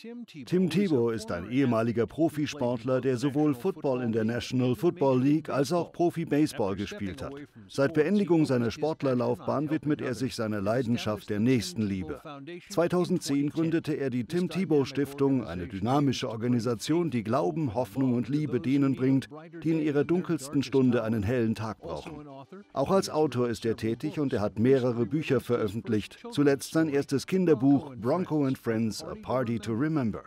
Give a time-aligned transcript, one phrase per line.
[0.00, 5.72] Tim Tebow ist ein ehemaliger Profisportler, der sowohl Football in der National Football League als
[5.72, 7.34] auch Profi-Baseball gespielt hat.
[7.66, 12.22] Seit Beendigung seiner Sportlerlaufbahn widmet er sich seiner Leidenschaft der Nächstenliebe.
[12.68, 18.60] 2010 gründete er die Tim Tebow Stiftung, eine dynamische Organisation, die Glauben, Hoffnung und Liebe
[18.60, 19.28] denen bringt,
[19.64, 22.24] die in ihrer dunkelsten Stunde einen hellen Tag brauchen.
[22.72, 27.26] Auch als Autor ist er tätig und er hat mehrere Bücher veröffentlicht, zuletzt sein erstes
[27.26, 29.87] Kinderbuch Bronco and Friends, A Party to Remember.
[29.88, 30.22] Remember.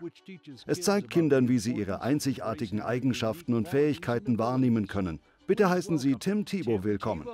[0.66, 5.22] Es zeigt Kindern, wie sie ihre einzigartigen Eigenschaften und Fähigkeiten wahrnehmen können.
[5.46, 7.28] Bitte heißen Sie Tim Thibault willkommen.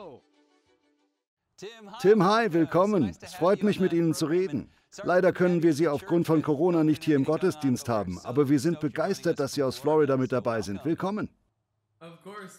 [2.02, 3.16] Tim, hi, willkommen.
[3.22, 4.70] Es freut mich, mit Ihnen zu reden.
[5.04, 8.82] Leider können wir Sie aufgrund von Corona nicht hier im Gottesdienst haben, aber wir sind
[8.82, 10.84] begeistert, dass Sie aus Florida mit dabei sind.
[10.84, 11.30] Willkommen.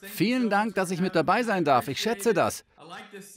[0.03, 1.89] Vielen Dank, dass ich mit dabei sein darf.
[1.89, 2.65] Ich schätze das.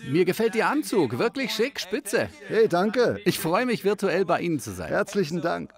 [0.08, 1.20] Mir gefällt Ihr Anzug.
[1.20, 2.30] Wirklich schick, spitze.
[2.48, 3.20] Hey, danke.
[3.26, 4.90] Ich freue mich, virtuell bei Ihnen zu sein.
[4.90, 5.74] Herzlichen Dank.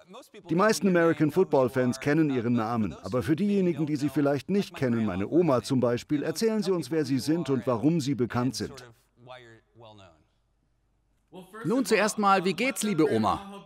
[0.48, 2.94] Die meisten American Football-Fans kennen Ihren Namen.
[3.02, 6.90] Aber für diejenigen, die Sie vielleicht nicht kennen, meine Oma zum Beispiel, erzählen Sie uns,
[6.90, 8.84] wer Sie sind und warum Sie bekannt sind.
[11.64, 13.62] Nun zuerst mal, wie geht's, liebe Oma?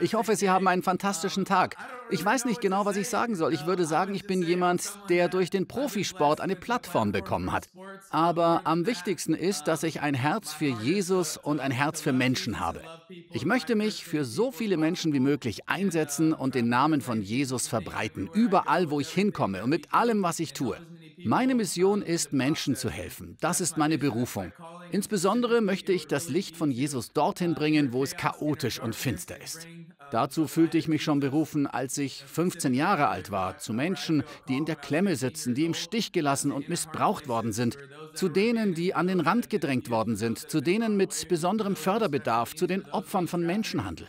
[0.00, 1.76] Ich hoffe, Sie haben einen fantastischen Tag.
[2.10, 3.52] Ich weiß nicht genau, was ich sagen soll.
[3.52, 7.68] Ich würde sagen, ich bin jemand, der durch den Profisport eine Plattform bekommen hat.
[8.10, 12.60] Aber am wichtigsten ist, dass ich ein Herz für Jesus und ein Herz für Menschen
[12.60, 12.82] habe.
[13.30, 17.68] Ich möchte mich für so viele Menschen wie möglich einsetzen und den Namen von Jesus
[17.68, 20.76] verbreiten, überall, wo ich hinkomme und mit allem, was ich tue.
[21.24, 23.36] Meine Mission ist, Menschen zu helfen.
[23.40, 24.52] Das ist meine Berufung.
[24.90, 29.66] Insbesondere möchte ich das Licht von Jesus dorthin bringen, wo es chaotisch und finster ist.
[30.10, 34.56] Dazu fühlte ich mich schon berufen, als ich 15 Jahre alt war, zu Menschen, die
[34.56, 37.78] in der Klemme sitzen, die im Stich gelassen und missbraucht worden sind,
[38.12, 42.66] zu denen, die an den Rand gedrängt worden sind, zu denen mit besonderem Förderbedarf, zu
[42.66, 44.08] den Opfern von Menschenhandel.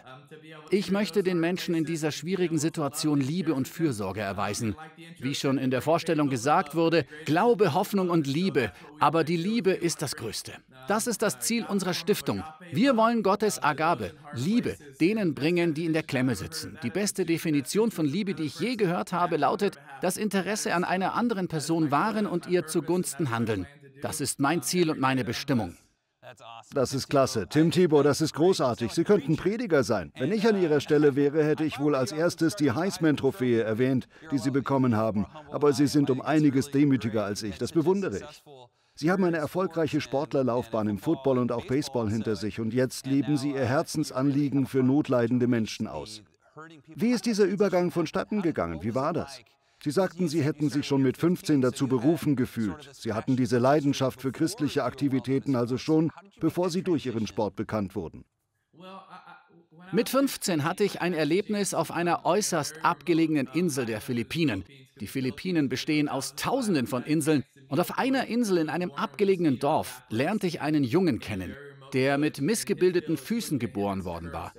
[0.70, 4.76] Ich möchte den Menschen in dieser schwierigen Situation Liebe und Fürsorge erweisen.
[5.20, 10.02] Wie schon in der Vorstellung gesagt wurde, Glaube, Hoffnung und Liebe, aber die Liebe ist
[10.02, 10.54] das Größte.
[10.88, 12.44] Das ist das Ziel unserer Stiftung.
[12.72, 16.78] Wir wollen Gottes Agabe, Liebe, denen bringen, die in der Klemme sitzen.
[16.84, 21.16] Die beste Definition von Liebe, die ich je gehört habe, lautet, das Interesse an einer
[21.16, 23.66] anderen Person wahren und ihr zugunsten handeln.
[24.02, 25.76] Das ist mein Ziel und meine Bestimmung.
[26.74, 27.48] Das ist klasse.
[27.50, 28.92] Tim Tebow, das ist großartig.
[28.92, 30.12] Sie könnten Prediger sein.
[30.18, 34.38] Wenn ich an Ihrer Stelle wäre, hätte ich wohl als erstes die Heisman-Trophäe erwähnt, die
[34.38, 35.26] Sie bekommen haben.
[35.52, 37.58] Aber Sie sind um einiges demütiger als ich.
[37.58, 38.44] Das bewundere ich.
[38.98, 43.36] Sie haben eine erfolgreiche Sportlerlaufbahn im Football und auch Baseball hinter sich und jetzt leben
[43.36, 46.24] Sie Ihr Herzensanliegen für notleidende Menschen aus.
[46.88, 48.82] Wie ist dieser Übergang vonstatten gegangen?
[48.84, 49.42] Wie war das?
[49.86, 52.90] Sie sagten, Sie hätten sich schon mit 15 dazu berufen gefühlt.
[52.92, 57.96] Sie hatten diese Leidenschaft für christliche Aktivitäten also schon, bevor Sie durch Ihren Sport bekannt
[57.96, 58.26] wurden.
[59.92, 64.66] Mit 15 hatte ich ein Erlebnis auf einer äußerst abgelegenen Insel der Philippinen.
[65.00, 70.02] Die Philippinen bestehen aus Tausenden von Inseln und auf einer Insel in einem abgelegenen Dorf
[70.10, 71.56] lernte ich einen Jungen kennen,
[71.94, 74.54] der mit missgebildeten Füßen geboren worden war.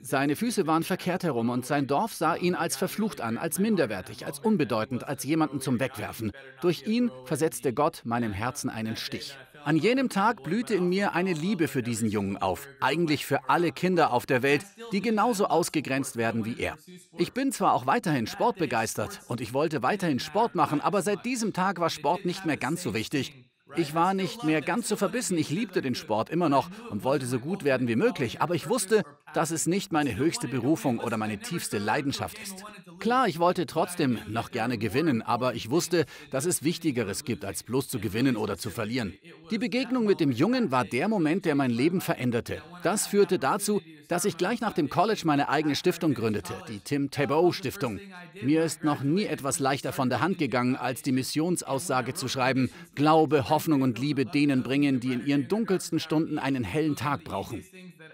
[0.00, 4.26] Seine Füße waren verkehrt herum und sein Dorf sah ihn als verflucht an, als minderwertig,
[4.26, 6.32] als unbedeutend, als jemanden zum Wegwerfen.
[6.60, 9.36] Durch ihn versetzte Gott meinem Herzen einen Stich.
[9.64, 13.72] An jenem Tag blühte in mir eine Liebe für diesen Jungen auf, eigentlich für alle
[13.72, 16.78] Kinder auf der Welt, die genauso ausgegrenzt werden wie er.
[17.18, 21.52] Ich bin zwar auch weiterhin sportbegeistert und ich wollte weiterhin Sport machen, aber seit diesem
[21.52, 23.47] Tag war Sport nicht mehr ganz so wichtig.
[23.76, 25.36] Ich war nicht mehr ganz so verbissen.
[25.38, 28.40] Ich liebte den Sport immer noch und wollte so gut werden wie möglich.
[28.40, 29.02] Aber ich wusste,
[29.34, 32.64] dass es nicht meine höchste Berufung oder meine tiefste Leidenschaft ist.
[32.98, 37.62] Klar, ich wollte trotzdem noch gerne gewinnen, aber ich wusste, dass es Wichtigeres gibt, als
[37.62, 39.14] bloß zu gewinnen oder zu verlieren.
[39.50, 42.62] Die Begegnung mit dem Jungen war der Moment, der mein Leben veränderte.
[42.82, 47.10] Das führte dazu, dass ich gleich nach dem College meine eigene Stiftung gründete, die Tim
[47.10, 48.00] Tebow Stiftung.
[48.42, 52.70] Mir ist noch nie etwas leichter von der Hand gegangen, als die Missionsaussage zu schreiben,
[52.94, 57.64] Glaube, Hoffnung und Liebe denen bringen, die in ihren dunkelsten Stunden einen hellen Tag brauchen.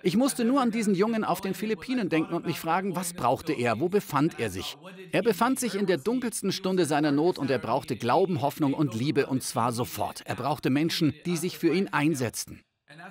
[0.06, 3.54] Ich musste nur an diesen Jungen auf den Philippinen denken und mich fragen, was brauchte
[3.54, 4.76] er, wo befand er sich?
[5.12, 8.94] Er befand sich in der dunkelsten Stunde seiner Not und er brauchte Glauben, Hoffnung und
[8.94, 10.20] Liebe und zwar sofort.
[10.26, 12.60] Er brauchte Menschen, die sich für ihn einsetzten.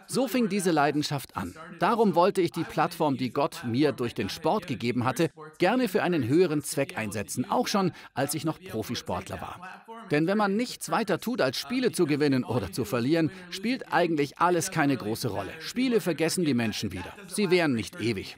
[0.07, 1.55] So fing diese Leidenschaft an.
[1.79, 6.03] Darum wollte ich die Plattform, die Gott mir durch den Sport gegeben hatte, gerne für
[6.03, 9.85] einen höheren Zweck einsetzen, auch schon als ich noch Profisportler war.
[10.11, 14.37] Denn wenn man nichts weiter tut, als Spiele zu gewinnen oder zu verlieren, spielt eigentlich
[14.37, 15.51] alles keine große Rolle.
[15.59, 17.13] Spiele vergessen die Menschen wieder.
[17.27, 18.35] Sie wären nicht ewig.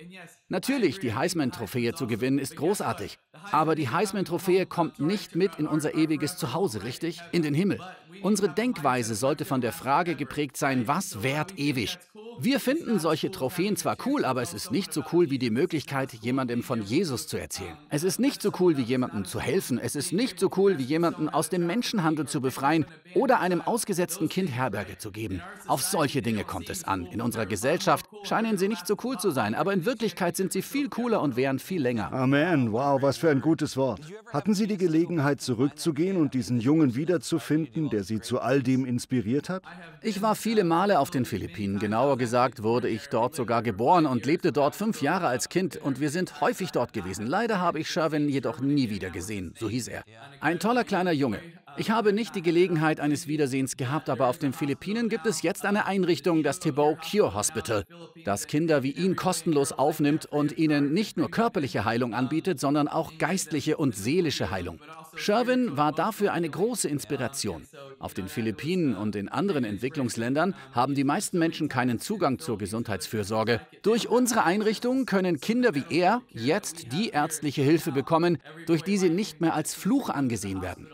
[0.47, 3.17] Natürlich, die Heisman-Trophäe zu gewinnen ist großartig.
[3.51, 7.19] Aber die Heisman-Trophäe kommt nicht mit in unser ewiges Zuhause, richtig?
[7.31, 7.79] In den Himmel.
[8.21, 11.97] Unsere Denkweise sollte von der Frage geprägt sein, was währt ewig?
[12.37, 16.11] Wir finden solche Trophäen zwar cool, aber es ist nicht so cool wie die Möglichkeit,
[16.21, 17.77] jemandem von Jesus zu erzählen.
[17.89, 19.79] Es ist nicht so cool wie jemandem zu helfen.
[19.79, 24.27] Es ist nicht so cool wie jemanden aus dem Menschenhandel zu befreien oder einem ausgesetzten
[24.27, 25.41] Kind Herberge zu geben.
[25.65, 27.05] Auf solche Dinge kommt es an.
[27.05, 30.61] In unserer Gesellschaft scheinen sie nicht so cool zu sein, aber in Wirklichkeit sind sie
[30.61, 32.11] viel cooler und wären viel länger.
[32.11, 32.73] Amen.
[32.73, 34.01] Wow, was für ein gutes Wort.
[34.33, 39.47] Hatten Sie die Gelegenheit, zurückzugehen und diesen Jungen wiederzufinden, der Sie zu all dem inspiriert
[39.47, 39.63] hat?
[40.01, 44.07] Ich war viele Male auf den Philippinen, genauer gesagt gesagt, wurde ich dort sogar geboren
[44.07, 47.27] und lebte dort fünf Jahre als Kind und wir sind häufig dort gewesen.
[47.27, 50.03] Leider habe ich Sherwin jedoch nie wieder gesehen, so hieß er.
[50.39, 51.39] Ein toller kleiner Junge.
[51.77, 55.65] Ich habe nicht die Gelegenheit eines Wiedersehens gehabt, aber auf den Philippinen gibt es jetzt
[55.65, 57.83] eine Einrichtung, das Thibaut Cure Hospital,
[58.23, 63.17] das Kinder wie ihn kostenlos aufnimmt und ihnen nicht nur körperliche Heilung anbietet, sondern auch
[63.17, 64.79] geistliche und seelische Heilung.
[65.15, 67.63] Sherwin war dafür eine große Inspiration.
[67.99, 73.59] Auf den Philippinen und in anderen Entwicklungsländern haben die meisten Menschen keinen Zugang zur Gesundheitsfürsorge.
[73.81, 79.09] Durch unsere Einrichtung können Kinder wie er jetzt die ärztliche Hilfe bekommen, durch die sie
[79.09, 80.87] nicht mehr als Fluch angesehen werden.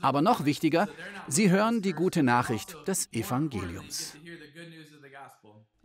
[0.00, 0.88] Aber noch wichtiger,
[1.28, 4.16] sie hören die gute Nachricht des Evangeliums.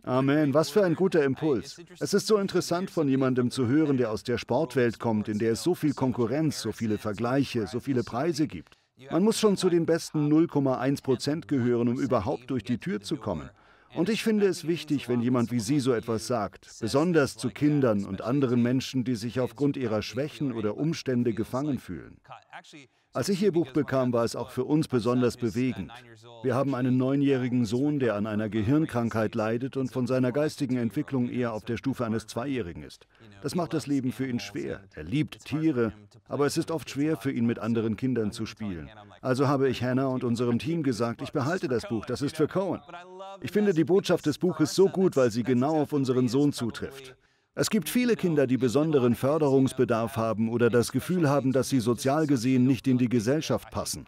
[0.04, 1.80] Amen, was für ein guter Impuls.
[2.00, 5.52] Es ist so interessant von jemandem zu hören, der aus der Sportwelt kommt, in der
[5.52, 8.78] es so viel Konkurrenz, so viele Vergleiche, so viele Preise gibt.
[9.10, 13.16] Man muss schon zu den besten 0,1 Prozent gehören, um überhaupt durch die Tür zu
[13.16, 13.48] kommen.
[13.94, 18.04] Und ich finde es wichtig, wenn jemand wie Sie so etwas sagt, besonders zu Kindern
[18.04, 22.16] und anderen Menschen, die sich aufgrund ihrer Schwächen oder Umstände gefangen fühlen.
[23.14, 25.92] Als ich Ihr Buch bekam, war es auch für uns besonders bewegend.
[26.42, 31.28] Wir haben einen neunjährigen Sohn, der an einer Gehirnkrankheit leidet und von seiner geistigen Entwicklung
[31.28, 33.06] eher auf der Stufe eines Zweijährigen ist.
[33.42, 34.80] Das macht das Leben für ihn schwer.
[34.94, 35.92] Er liebt Tiere,
[36.26, 38.88] aber es ist oft schwer für ihn, mit anderen Kindern zu spielen.
[39.20, 42.48] Also habe ich Hannah und unserem Team gesagt, ich behalte das Buch, das ist für
[42.48, 42.80] Cohen.
[43.42, 47.14] Ich finde die Botschaft des Buches so gut, weil sie genau auf unseren Sohn zutrifft.
[47.54, 52.26] Es gibt viele Kinder, die besonderen Förderungsbedarf haben oder das Gefühl haben, dass sie sozial
[52.26, 54.06] gesehen nicht in die Gesellschaft passen.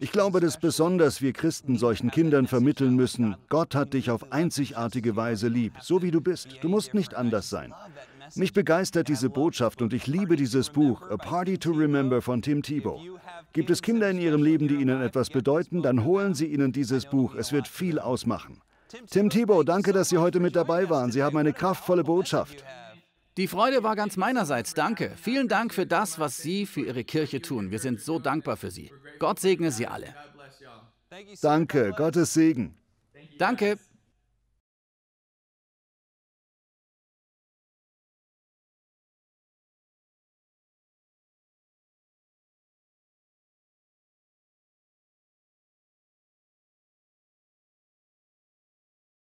[0.00, 5.14] Ich glaube, dass besonders wir Christen solchen Kindern vermitteln müssen, Gott hat dich auf einzigartige
[5.14, 6.48] Weise lieb, so wie du bist.
[6.62, 7.72] Du musst nicht anders sein.
[8.34, 12.60] Mich begeistert diese Botschaft und ich liebe dieses Buch, A Party to Remember von Tim
[12.60, 13.00] Tebow.
[13.52, 17.06] Gibt es Kinder in ihrem Leben, die ihnen etwas bedeuten, dann holen Sie ihnen dieses
[17.06, 17.36] Buch.
[17.36, 18.60] Es wird viel ausmachen.
[19.08, 21.12] Tim Tebow, danke, dass Sie heute mit dabei waren.
[21.12, 22.64] Sie haben eine kraftvolle Botschaft.
[23.36, 24.74] Die Freude war ganz meinerseits.
[24.74, 25.12] Danke.
[25.16, 27.70] Vielen Dank für das, was Sie für Ihre Kirche tun.
[27.70, 28.92] Wir sind so dankbar für Sie.
[29.18, 30.14] Gott segne Sie alle.
[31.40, 31.92] Danke.
[31.96, 32.76] Gottes Segen.
[33.38, 33.78] Danke.